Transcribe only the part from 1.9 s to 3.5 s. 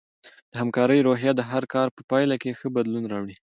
په پایله کې ښه بدلون راوړي.